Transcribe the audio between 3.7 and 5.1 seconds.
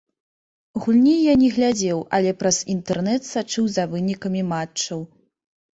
за вынікамі матчаў.